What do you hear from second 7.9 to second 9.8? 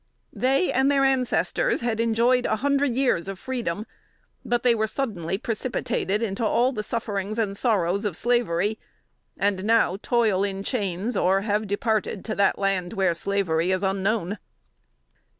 of slavery, and